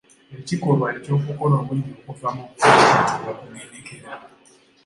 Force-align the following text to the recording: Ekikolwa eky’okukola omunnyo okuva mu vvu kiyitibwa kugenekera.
Ekikolwa 0.39 0.87
eky’okukola 0.97 1.55
omunnyo 1.61 1.91
okuva 1.99 2.29
mu 2.35 2.43
vvu 2.47 2.59
kiyitibwa 2.75 3.31
kugenekera. 3.39 4.11